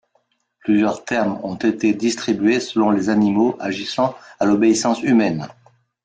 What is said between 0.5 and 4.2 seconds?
Plusieurs termes ont été distribués selon les animaux agissant